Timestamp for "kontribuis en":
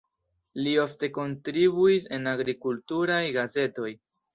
1.19-2.35